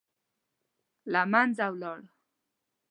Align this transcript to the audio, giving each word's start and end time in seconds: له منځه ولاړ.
له 1.11 1.21
منځه 1.31 1.65
ولاړ. 1.71 1.99